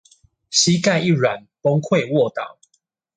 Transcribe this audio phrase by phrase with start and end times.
[0.03, 0.15] 膝蓋一軟
[1.61, 2.57] 崩潰臥倒